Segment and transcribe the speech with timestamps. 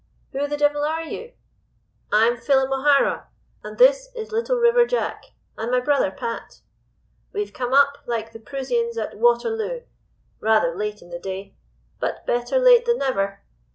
[0.31, 1.33] "'Who the devil are you?'
[2.11, 3.27] "'I'm Phelim O'Hara,
[3.63, 5.25] and this is Little River Jack,
[5.59, 6.61] and my brother Pat.
[7.33, 9.81] We've come up, like the Proosians at Waterloo,
[10.39, 11.55] rather late in the day;
[11.99, 13.41] but "better late than never."